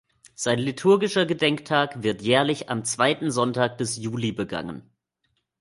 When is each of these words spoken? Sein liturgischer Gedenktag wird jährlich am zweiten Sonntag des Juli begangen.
Sein 0.33 0.57
liturgischer 0.57 1.27
Gedenktag 1.27 2.01
wird 2.01 2.23
jährlich 2.23 2.71
am 2.71 2.83
zweiten 2.83 3.29
Sonntag 3.29 3.77
des 3.77 3.97
Juli 3.97 4.31
begangen. 4.31 4.89